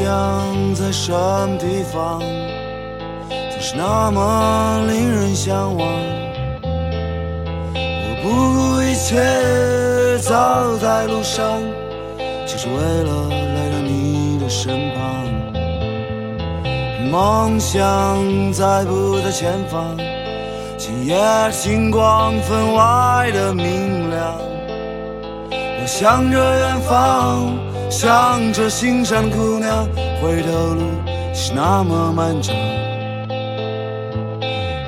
[0.00, 5.86] 梦想在什么地方，总是那么令人向往。
[6.64, 8.30] 我不
[8.76, 9.22] 顾一切
[10.20, 11.50] 走在路上，
[12.46, 15.04] 就是为了来到你的身旁。
[17.10, 19.96] 梦想在不在前方？
[20.78, 24.34] 今夜的星光分外的明亮。
[25.50, 27.69] 我向着远方。
[28.02, 29.84] 想着心上姑娘，
[30.22, 30.80] 回头路
[31.34, 32.56] 是那么漫长，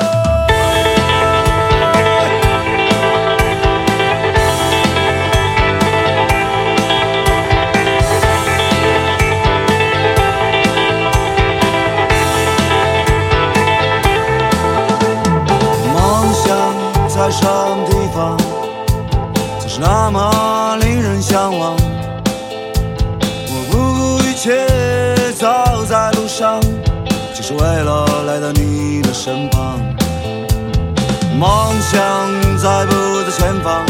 [31.42, 31.50] 梦
[31.82, 33.84] 想在不在前方？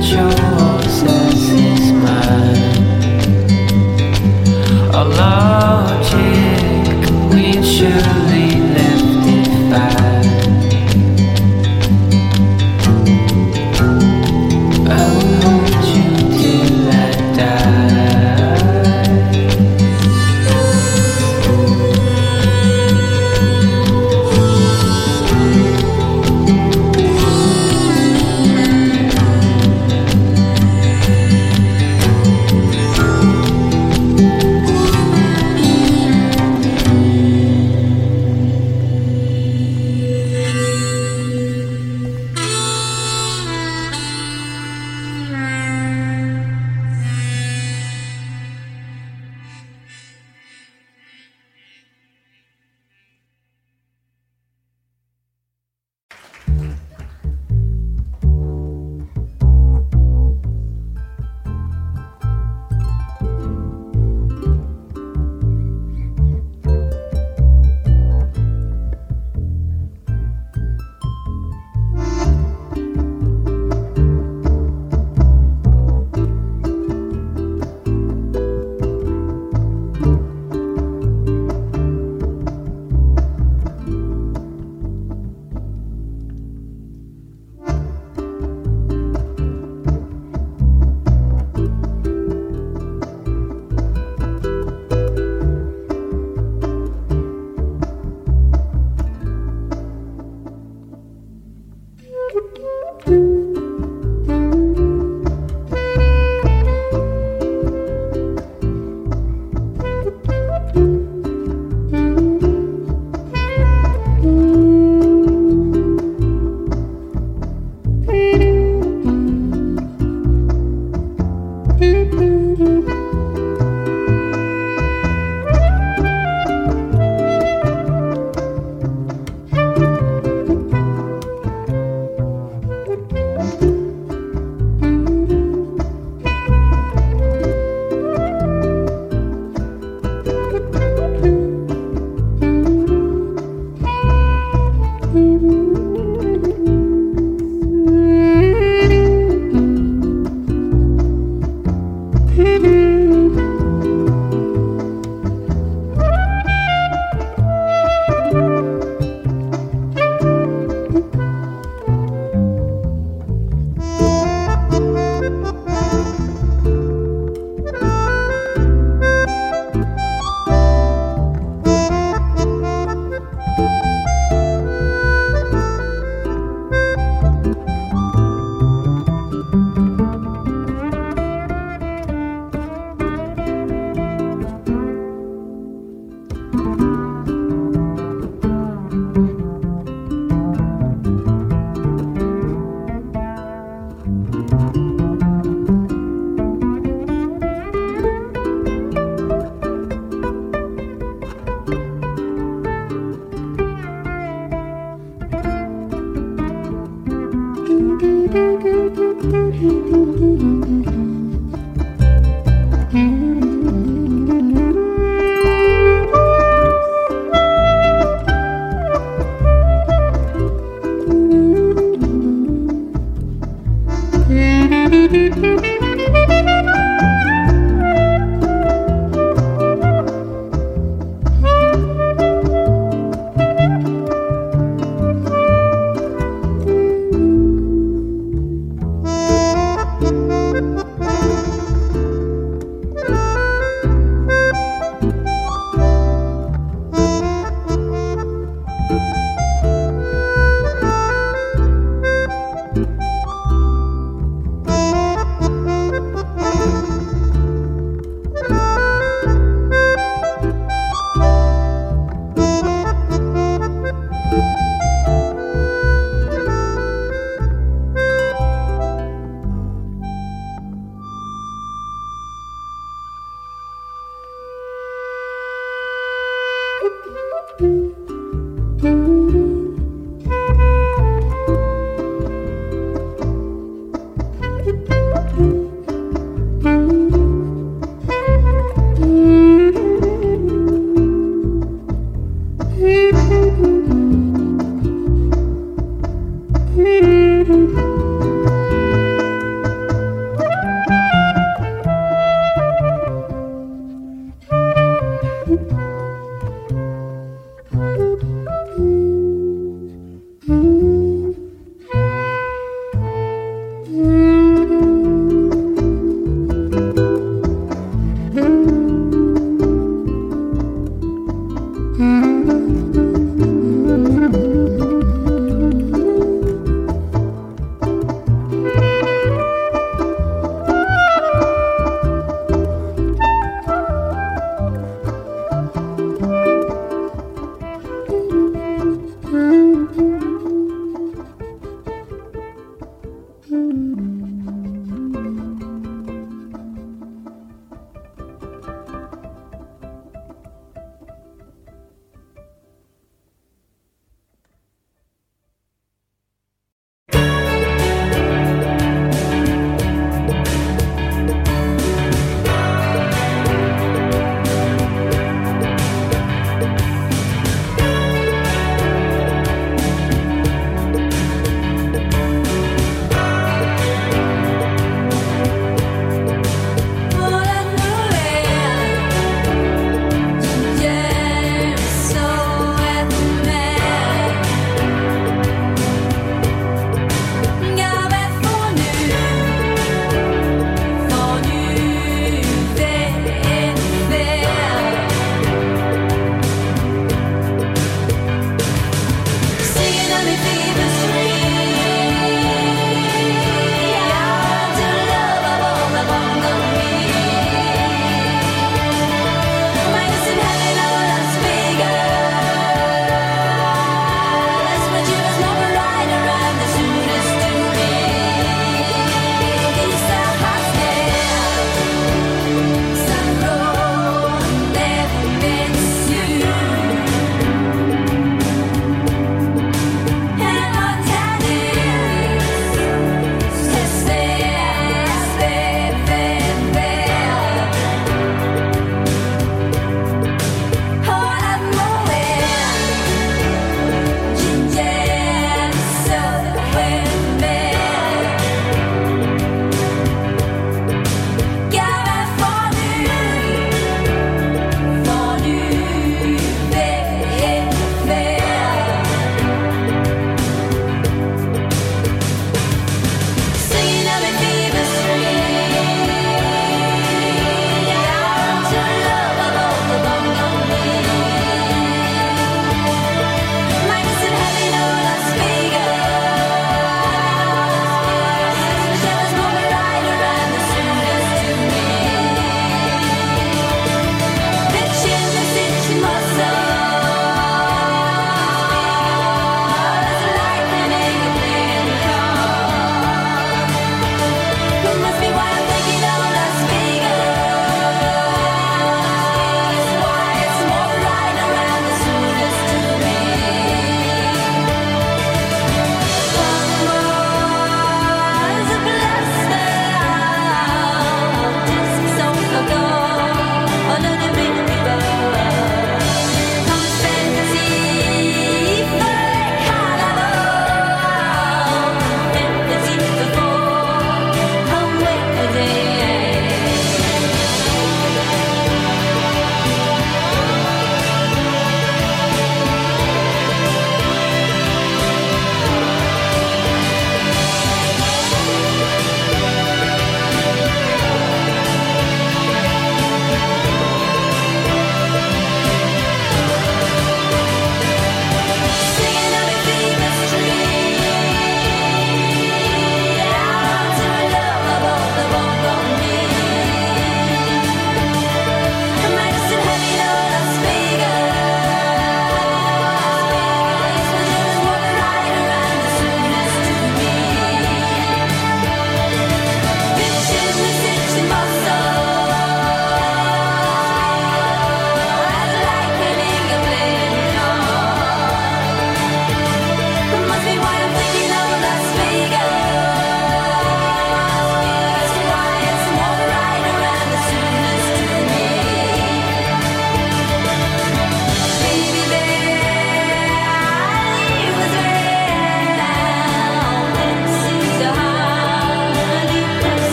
[0.00, 0.31] switch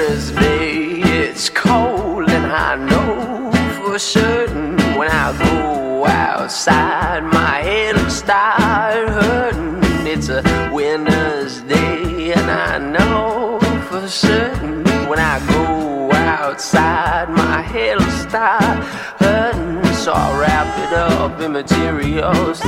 [0.00, 1.00] winter's day.
[1.28, 9.78] It's cold, and I know for certain when I go outside, my head'll start hurting.
[10.06, 10.42] It's a
[10.72, 18.82] winter's day, and I know for certain when I go outside, my head'll start
[19.20, 19.84] hurting.
[19.94, 22.60] So I will wrap it up in materials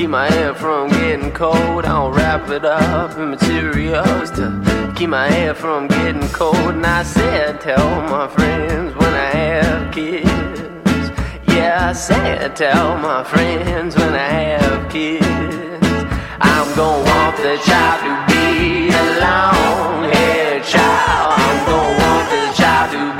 [0.00, 1.84] keep my hair from getting cold.
[1.84, 6.56] I will wrap it up in materials to keep my hair from getting cold.
[6.56, 11.12] And I said, tell my friends when I have kids.
[11.48, 15.26] Yeah, I said, tell my friends when I have kids.
[16.40, 21.34] I'm gonna want the child to be a long haired child.
[21.36, 23.19] I'm gonna want the child to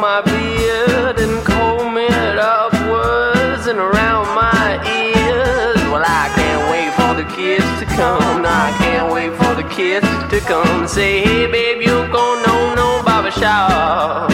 [0.00, 4.64] my beard and comb it upwards and around my
[4.98, 5.76] ears.
[5.92, 8.40] Well, I can't wait for the kids to come.
[8.42, 10.88] No, I can't wait for the kids to come.
[10.88, 14.30] Say, hey, babe, you gon' know no barber shop.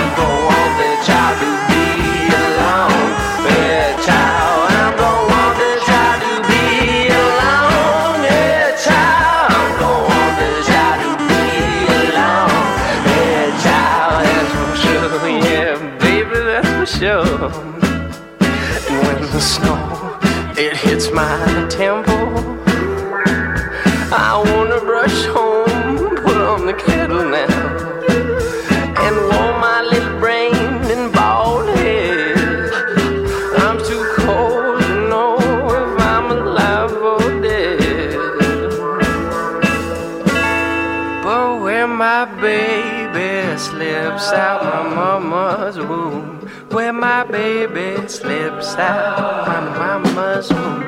[48.74, 50.83] inside my mama's home.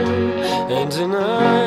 [0.72, 1.65] and deny.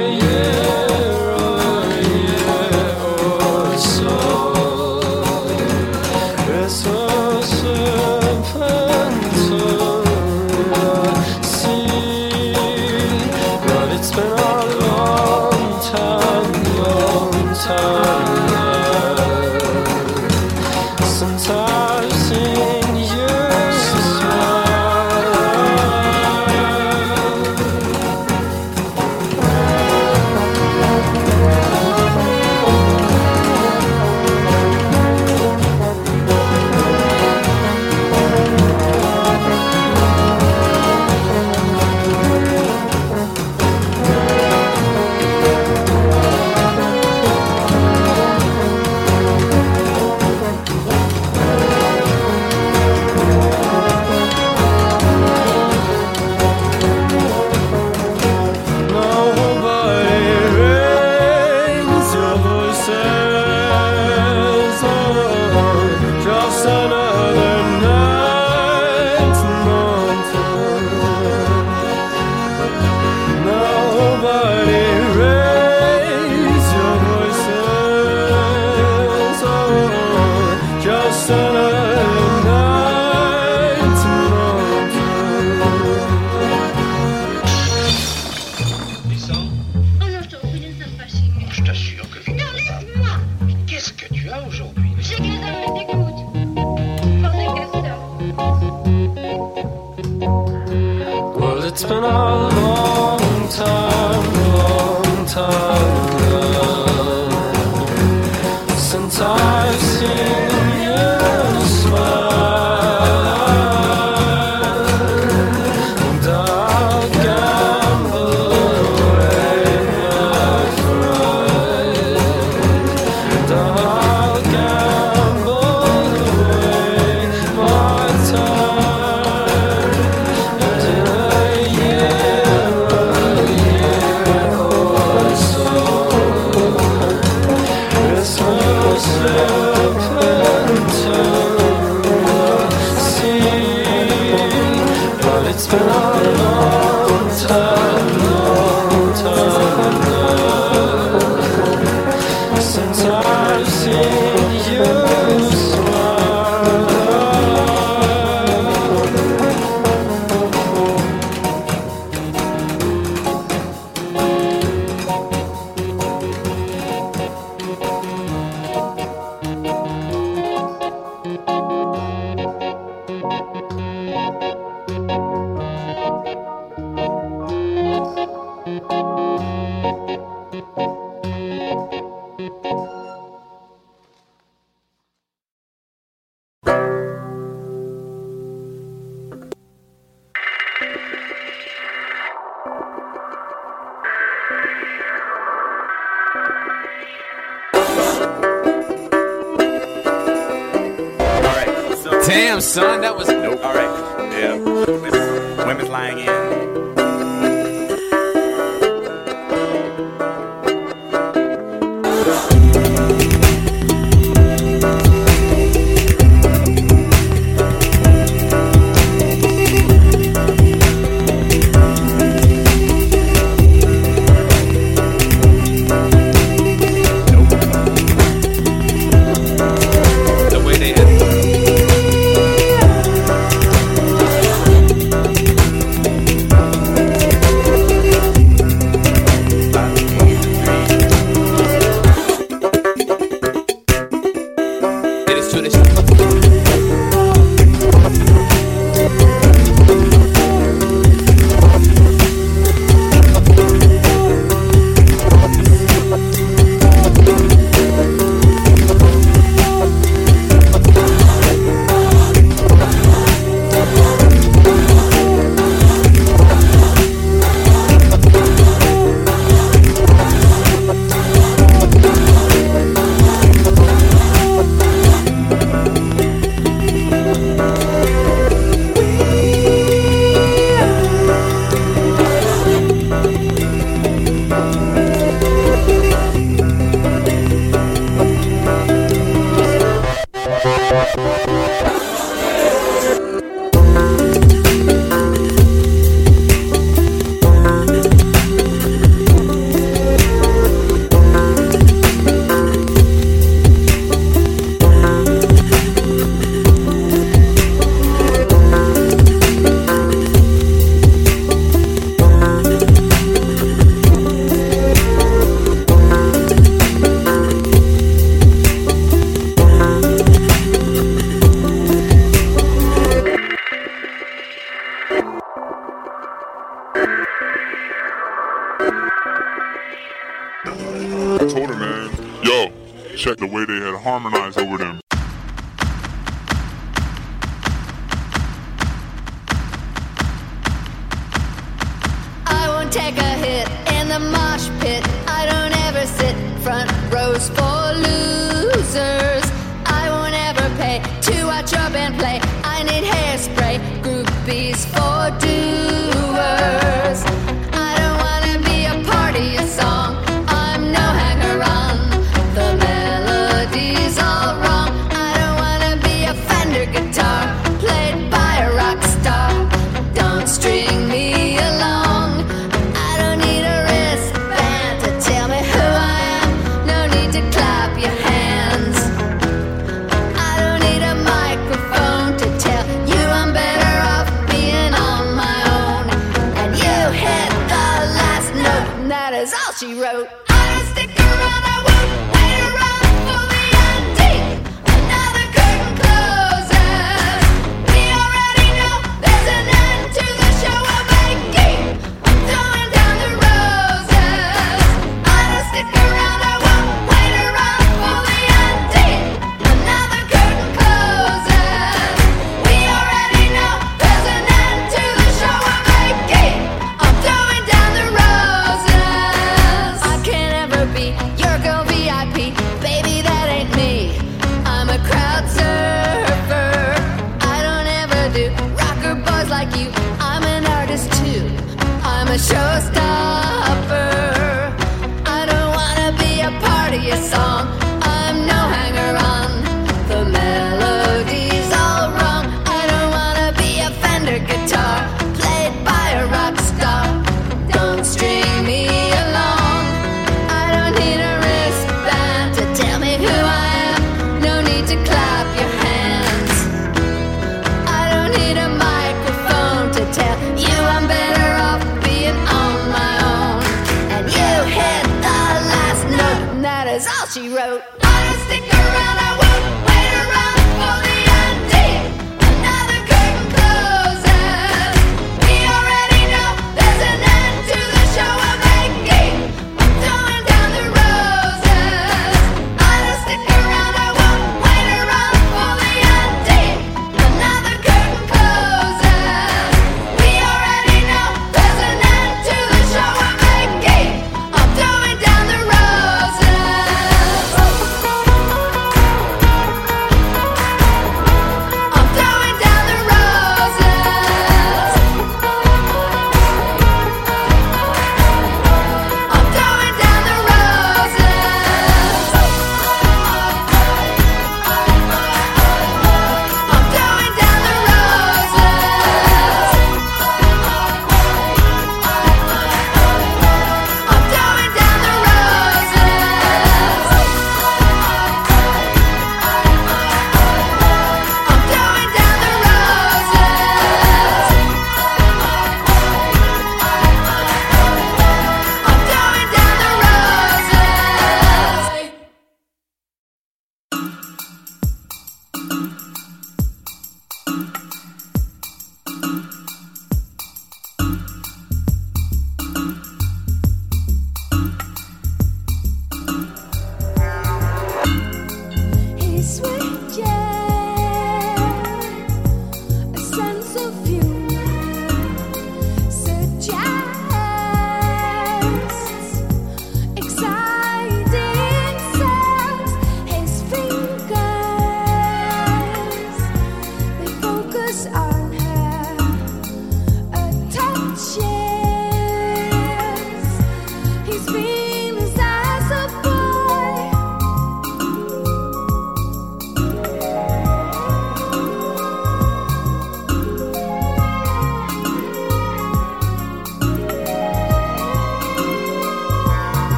[467.05, 467.82] That's all she wrote.